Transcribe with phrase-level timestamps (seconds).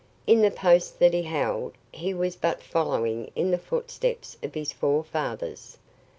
[0.25, 4.73] In the post that he held, he was but following in the footsteps of his
[4.73, 5.77] forefathers.